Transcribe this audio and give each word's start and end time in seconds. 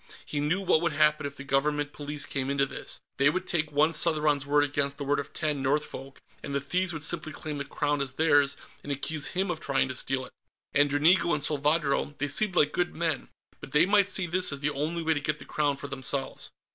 He 0.25 0.39
knew 0.39 0.63
what 0.65 0.81
would 0.81 0.93
happen 0.93 1.27
if 1.27 1.35
the 1.37 1.43
Government 1.43 1.93
Police 1.93 2.25
came 2.25 2.49
into 2.49 2.65
this. 2.65 3.01
They 3.17 3.29
would 3.29 3.45
take 3.45 3.71
one 3.71 3.93
Southron's 3.93 4.47
word 4.47 4.63
against 4.63 4.97
the 4.97 5.03
word 5.03 5.19
of 5.19 5.31
ten 5.31 5.61
Northfolk, 5.61 6.17
and 6.43 6.55
the 6.55 6.59
thieves 6.59 6.91
would 6.91 7.03
simply 7.03 7.31
claim 7.31 7.59
the 7.59 7.65
Crown 7.65 8.01
as 8.01 8.13
theirs 8.13 8.57
and 8.81 8.91
accuse 8.91 9.27
him 9.27 9.51
of 9.51 9.59
trying 9.59 9.89
to 9.89 9.95
steal 9.95 10.25
it. 10.25 10.33
And 10.73 10.89
Dranigo 10.89 11.35
and 11.35 11.43
Salvadro 11.43 12.17
they 12.17 12.29
seemed 12.29 12.55
like 12.55 12.71
good 12.71 12.95
men, 12.95 13.29
but 13.59 13.73
they 13.73 13.85
might 13.85 14.07
see 14.09 14.25
this 14.25 14.51
as 14.51 14.59
the 14.59 14.71
only 14.71 15.03
way 15.03 15.13
to 15.13 15.19
get 15.21 15.37
the 15.37 15.45
Crown 15.45 15.77
for 15.77 15.87
themselves.... 15.87 16.49